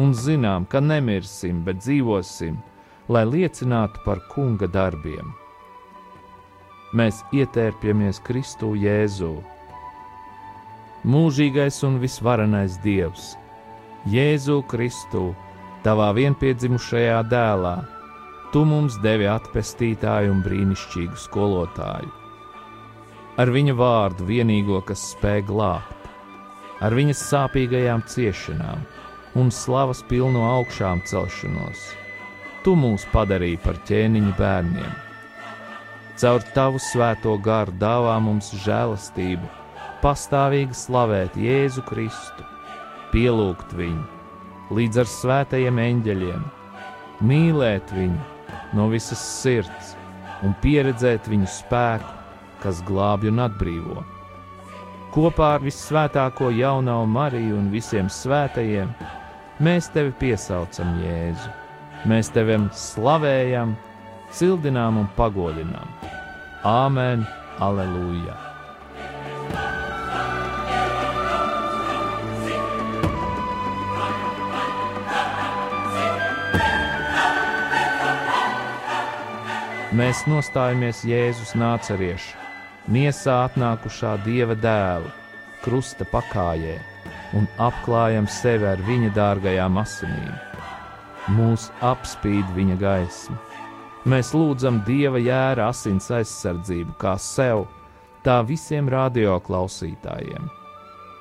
un 0.02 0.10
zinām, 0.12 0.66
ka 0.68 0.82
nemirsim, 0.84 1.62
bet 1.64 1.78
dzīvosim, 1.80 2.58
lai 3.08 3.22
liecinātu 3.28 4.02
par 4.04 4.20
kunga 4.32 4.68
darbiem. 4.68 5.30
Mēs 6.92 7.22
ietērpjamies 7.32 8.20
Kristu 8.26 8.74
Jēzū. 8.76 9.32
Mūžīgais 11.08 11.78
un 11.88 11.96
visvarenais 12.02 12.76
Dievs, 12.84 13.32
Jēzu 14.12 14.60
Kristu, 14.68 15.30
tavā 15.86 16.12
vienpiedzimušajā 16.18 17.22
dēlā, 17.30 17.76
Tu 18.52 18.60
mums 18.68 18.98
devi 19.00 19.24
atpestītāju 19.32 20.34
un 20.34 20.42
brīnišķīgu 20.44 21.16
skolotāju. 21.16 22.10
Ar 23.40 23.48
viņa 23.48 23.72
vārdu 23.78 24.26
vienīgo, 24.28 24.82
kas 24.84 25.06
spēj 25.14 25.46
glābt, 25.48 26.10
ar 26.84 26.92
viņas 26.92 27.22
sāpīgajām 27.30 28.02
ciešanām 28.12 28.82
un 29.40 29.48
slavas 29.48 30.02
pilno 30.04 30.42
augšām 30.50 31.00
celšanos, 31.08 31.86
tu 32.60 32.74
mūs 32.76 33.06
padarīji 33.14 33.62
par 33.64 33.80
ķēniņu 33.88 34.34
bērniem. 34.36 34.92
Caur 36.20 36.44
tavu 36.52 36.82
svēto 36.92 37.38
garu 37.40 37.72
dāvā 37.80 38.18
mums 38.20 38.52
žēlastību, 38.66 39.48
pastāvīgi 40.04 40.76
slavēt 40.76 41.40
Jēzu 41.40 41.86
Kristu, 41.88 42.44
pielūgt 43.14 43.72
viņu 43.80 44.76
līdz 44.76 45.00
ar 45.02 45.08
svētajiem 45.08 45.80
eņģeļiem, 45.86 46.44
mīlēt 47.28 47.96
viņu 47.96 48.20
no 48.76 48.88
visas 48.92 49.20
sirds 49.42 49.94
un 50.42 50.54
pieredzēt 50.62 51.28
viņu 51.30 51.48
spēku, 51.50 52.18
kas 52.62 52.82
glābj 52.86 53.30
un 53.30 53.42
atbrīvo. 53.44 54.02
Kopā 55.12 55.56
ar 55.58 55.64
visvētāko 55.64 56.48
jaunā 56.56 56.96
Mariju 57.06 57.58
un 57.58 57.68
visiem 57.72 58.08
svētajiem 58.08 58.94
mēs 59.62 59.90
tevi 59.92 60.14
piesaucam, 60.22 60.94
Jēzu. 61.04 61.50
Mēs 62.08 62.32
tevi 62.34 62.56
slavējam, 62.74 63.76
cildinām 64.34 65.02
un 65.04 65.10
pagodinām. 65.18 65.92
Āmen, 66.66 67.26
aleluja! 67.62 68.41
Mēs 79.96 80.22
nostājamies 80.30 81.02
Jēzus 81.04 81.52
nācerieša, 81.58 82.38
miesā 82.92 83.42
atnākušā 83.48 84.14
dieva 84.24 84.56
dēla, 84.56 85.10
krusta 85.64 86.06
pakājē, 86.08 86.78
un 87.36 87.46
apklājam 87.60 88.28
sevi 88.30 88.68
ar 88.70 88.80
viņa 88.86 89.12
dārgajām 89.16 89.78
asinīm. 89.82 90.32
Mūs 91.36 91.68
apspīd 91.84 92.48
viņa 92.56 92.76
gaisma. 92.80 93.38
Mēs 94.08 94.32
lūdzam 94.34 94.80
Dieva 94.82 95.20
jēra 95.22 95.68
asins 95.70 96.08
aizsardzību 96.10 96.96
kā 96.98 97.14
sev, 97.22 97.68
tā 98.26 98.40
visiem 98.42 98.88
radioklausītājiem. 98.90 100.48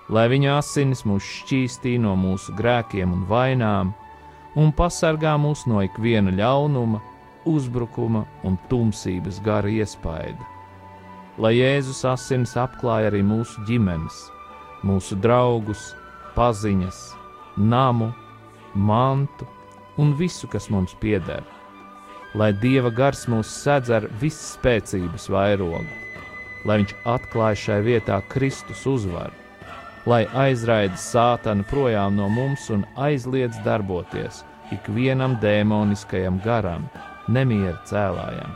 Lai 0.10 0.25
viņa 0.31 0.55
asinis 0.57 1.05
mūs 1.05 1.27
šķīstī 1.43 1.99
no 2.01 2.15
mūsu 2.17 2.55
grēkiem 2.57 3.13
un 3.13 3.27
vainām, 3.29 3.93
un 4.57 4.73
pasargā 4.73 5.36
mūs 5.38 5.67
no 5.69 5.84
ikviena 5.86 6.34
ļaunuma, 6.39 7.03
uzbrukuma 7.45 8.25
un 8.43 8.58
tumsības 8.69 9.39
gara 9.45 9.69
iespaida. 9.69 10.47
Lai 11.41 11.56
Jēzus 11.56 12.04
asins 12.06 12.58
apklāj 12.60 13.08
arī 13.10 13.21
mūsu 13.25 13.63
ģimenes, 13.69 14.17
mūsu 14.86 15.15
draugus, 15.23 15.91
paziņas, 16.36 16.99
namu, 17.58 18.12
mantu 18.75 19.47
un 19.97 20.13
visu, 20.19 20.47
kas 20.51 20.69
mums 20.69 20.93
pieder. 21.01 21.43
Lai 22.36 22.51
Dieva 22.56 22.91
gars 22.95 23.25
mūs 23.27 23.49
sedz 23.63 23.91
ar 23.91 24.08
visspēcības 24.21 25.27
vairogu, 25.32 25.84
lai 26.65 26.77
Viņš 26.82 26.93
atklāj 27.10 27.58
šai 27.65 27.80
vietā 27.88 28.21
Kristus 28.32 28.86
uzvaru, 28.88 29.34
lai 30.06 30.23
aizraida 30.45 30.97
sātanu 30.99 31.65
projām 31.69 32.15
no 32.15 32.30
mums 32.30 32.69
un 32.73 32.86
aizliedz 32.95 33.60
darboties 33.65 34.43
ikvienam 34.71 35.36
dēmoniskajam 35.41 36.39
garam, 36.45 36.88
nemiera 37.27 37.77
cēlājam. 37.86 38.51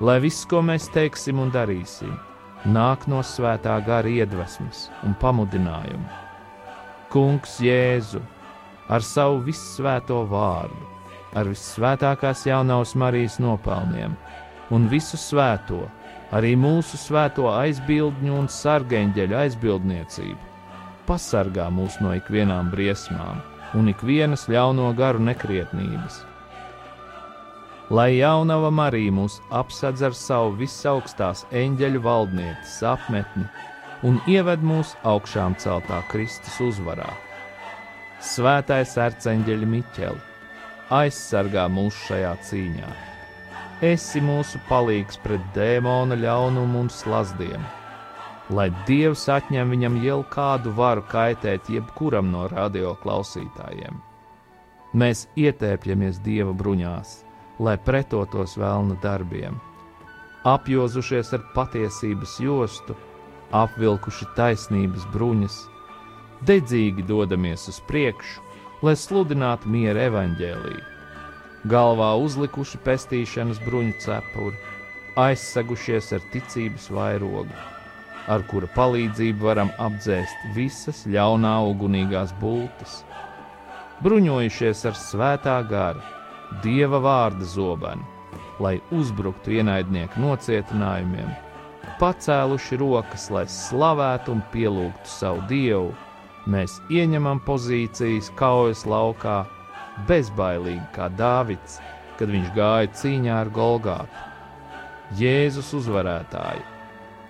Lai 0.00 0.20
viss, 0.22 0.46
ko 0.46 0.60
mēs 0.62 0.86
teiksim 0.94 1.40
un 1.42 1.50
darīsim, 1.50 2.12
nāk 2.70 3.08
no 3.10 3.18
svētā 3.26 3.74
gara 3.86 4.08
iedvesmas 4.08 4.86
un 5.06 5.16
pamudinājuma. 5.18 6.26
Kungs 7.10 7.56
Jēzu 7.64 8.20
ar 8.88 9.02
savu 9.02 9.40
vissvēto 9.48 10.20
vārdu, 10.30 10.86
ar 11.34 11.50
vissvētākās 11.50 12.46
jaunās 12.46 12.94
Marijas 12.94 13.38
nopelniem 13.42 14.14
un 14.70 14.88
visu 14.92 15.18
svēto, 15.18 15.82
arī 16.30 16.54
mūsu 16.60 17.00
svēto 17.00 17.48
aizbildņu 17.50 18.38
un 18.38 18.48
sargeņģeļu 18.52 19.38
aizbildniecību, 19.42 20.40
pasargā 21.08 21.70
mūs 21.72 21.98
no 22.04 22.14
ikvienām 22.16 22.70
briesmām 22.70 23.42
un 23.74 23.90
ikvienas 23.92 24.46
ļauno 24.52 24.92
garu 24.96 25.24
nekrietnības 25.24 26.27
lai 27.90 28.18
jaunava 28.18 28.68
Marija 28.70 29.12
mūs 29.16 29.38
apsedz 29.54 30.02
ar 30.04 30.16
savu 30.16 30.52
visaugstās 30.60 31.46
eņģeļu 31.56 32.00
valdnieces 32.04 32.82
apmetni 32.84 33.46
un 34.04 34.18
ieved 34.28 34.62
mūs 34.62 34.92
augšām 35.08 35.56
celtā 35.58 36.02
Kristus 36.12 36.58
uzvarā. 36.62 37.08
Svētais 38.20 38.92
arcēnģeļa 39.00 39.68
Miķeli, 39.72 40.20
aizsargā 40.92 41.64
mūs 41.72 41.96
šajā 42.08 42.34
cīņā. 42.48 42.88
Esi 43.88 44.20
mūsu 44.20 44.60
palīgs 44.68 45.20
pret 45.22 45.44
dēmona 45.54 46.18
ļaunumu 46.18 46.82
un 46.84 46.90
slazdiem, 46.92 47.62
lai 48.50 48.68
Dievs 48.88 49.28
atņem 49.32 49.70
viņam 49.74 50.00
jau 50.02 50.18
kādu 50.34 50.74
varu 50.76 51.06
kaitēt 51.08 51.70
jebkuram 51.72 52.28
no 52.34 52.48
radio 52.52 52.96
klausītājiem. 53.00 54.02
Mēs 54.98 55.28
ietēpjamies 55.38 56.20
Dieva 56.24 56.52
bruņās 56.56 57.27
lai 57.58 57.76
pretotos 57.84 58.56
vēlna 58.58 58.98
darbiem. 59.02 59.58
Apjozušies 60.46 61.32
ar 61.34 61.42
patiesības 61.54 62.38
jostu, 62.42 62.94
apvilkuši 63.54 64.28
taisnības 64.36 65.06
bruņas, 65.12 65.56
dedzīgi 66.46 67.04
dodamies 67.08 67.66
uz 67.72 67.80
priekšu, 67.88 68.44
lai 68.86 68.94
sludinātu 68.96 69.70
miera 69.72 70.06
evaņģēlīju. 70.08 70.84
Galvā 71.68 72.12
uzlikuši 72.22 72.78
pestīšanas 72.84 73.58
bruņu 73.64 73.96
cepuri, 74.04 74.60
aizsegušies 75.18 76.12
ar 76.14 76.22
ticības 76.32 76.86
vairogu, 76.94 77.56
ar 78.30 78.44
kura 78.46 78.68
palīdzību 78.76 79.48
varam 79.48 79.72
apdzēst 79.82 80.52
visas 80.54 81.02
ļaunā 81.10 81.56
ugunīgās 81.72 82.30
bultas, 82.38 83.00
bruņojušies 84.06 84.84
ar 84.86 84.94
svētā 85.02 85.58
gara 85.66 86.17
dieva 86.62 87.00
vārda 87.02 87.46
zobenu, 87.46 88.04
lai 88.62 88.78
uzbruktu 88.94 89.54
ienaidnieku 89.58 90.20
nocietinājumiem, 90.22 91.30
pacēluši 92.00 92.78
rokas, 92.80 93.28
lai 93.34 93.44
slavētu 93.50 94.34
un 94.34 94.42
pielūgtu 94.52 95.10
savu 95.10 95.44
dievu, 95.50 95.92
mēs 96.48 96.78
ieņemam 96.90 97.42
pozīcijas 97.46 98.30
kaujas 98.38 98.84
laukā, 98.88 99.42
bezbailīgi 100.08 100.86
kā 100.94 101.08
Dāvids, 101.18 101.78
kad 102.18 102.30
viņš 102.32 102.50
gāja 102.56 102.90
cīņā 103.00 103.36
ar 103.42 103.50
Golgātu. 103.54 104.24
Jēzus 105.18 105.70
uzvarētāji, 105.78 106.64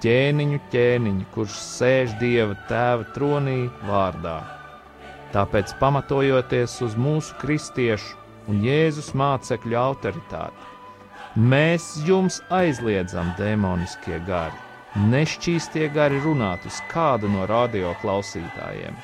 ķēniņu 0.03 0.61
ķēniņu, 0.73 1.27
kurš 1.35 1.59
sēž 1.63 2.17
Dieva 2.21 2.57
tēva 2.71 3.07
tronī 3.15 3.61
vārdā. 3.87 4.39
Tāpēc, 5.35 5.75
pamatojoties 5.79 6.79
uz 6.87 6.97
mūsu 6.99 7.37
kristiešu 7.41 8.17
un 8.49 8.63
Jēzus 8.65 9.13
mācekļu 9.19 9.79
autoritāti. 9.79 10.67
Mēs 11.39 11.91
jums 12.09 12.41
aizliedzam 12.55 13.31
demoniskie 13.39 14.19
gari, 14.27 14.57
nešķīstie 15.13 15.91
gari 15.95 16.19
runāt 16.25 16.65
uz 16.67 16.81
kādu 16.93 17.31
no 17.31 17.47
radio 17.51 17.93
klausītājiem. 18.03 18.97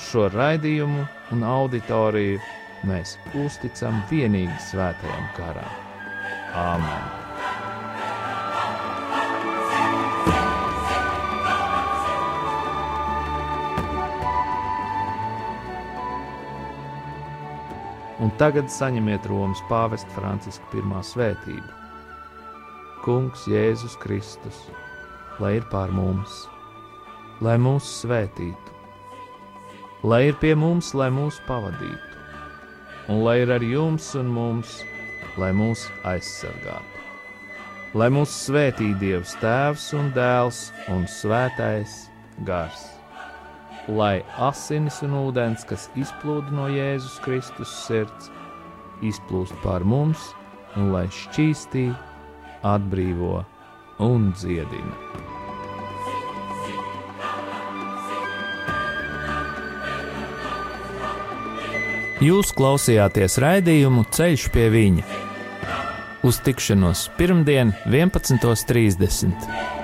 Šo 0.00 0.28
raidījumu 0.34 1.04
un 1.34 1.44
auditoriju 1.46 2.40
mēs 2.88 3.18
uzticam 3.44 4.00
vienīgi 4.10 4.56
svētajam 4.70 5.28
garam. 5.38 5.76
Āmen! 6.54 7.13
Un 18.24 18.32
tagad 18.40 18.70
saņemiet 18.72 19.26
Romas 19.28 19.60
pāvesta 19.68 20.08
Franciska 20.16 20.64
pirmā 20.72 21.02
svētību. 21.04 21.80
Kungs 23.04 23.44
Jēzus 23.50 23.98
Kristus, 24.00 24.62
lai 25.42 25.58
ir 25.58 25.66
pār 25.68 25.92
mums, 25.92 26.46
lai 27.44 27.58
mūs 27.60 27.90
svētītu, 28.00 28.78
lai 30.08 30.22
ir 30.30 30.40
pie 30.40 30.54
mums, 30.56 30.94
lai 30.96 31.10
mūs 31.12 31.42
pavadītu, 31.48 32.24
un 33.12 33.20
lai 33.26 33.42
ir 33.42 33.52
ar 33.58 33.66
jums 33.66 34.08
un 34.16 34.32
mums, 34.32 34.80
lai 35.36 35.52
mūs 35.52 35.84
aizsargātu. 36.08 36.90
Lai 37.94 38.08
mūs 38.10 38.32
svētī 38.48 38.88
Dievs 38.98 39.36
Tēvs 39.44 39.92
un 39.94 40.10
Dēls 40.16 40.66
un 40.90 41.04
Svētais 41.06 42.08
Gars 42.48 42.93
lai 43.88 44.22
asinis 44.40 45.02
un 45.04 45.16
ūdens, 45.18 45.64
kas 45.68 45.88
izplūda 45.98 46.54
no 46.54 46.68
Jēzus 46.72 47.18
Kristus 47.24 47.72
sirds, 47.84 48.30
izplūst 49.04 49.56
pār 49.64 49.84
mums 49.84 50.32
un 50.78 50.90
lai 50.94 51.06
šķīstī, 51.12 51.90
atbrīvo 52.64 53.42
un 54.02 54.32
dziedina. 54.34 54.96
Jūs 62.24 62.54
klausījāties 62.56 63.36
raidījumu 63.42 64.06
Ceļš 64.14 64.48
pie 64.54 64.70
viņa. 64.72 65.04
Uz 66.24 66.38
tikšanos 66.46 67.10
pirmdien, 67.18 67.74
11.30. 67.84 69.83